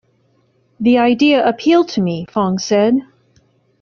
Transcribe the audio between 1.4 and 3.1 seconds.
appealed to me", Fong said.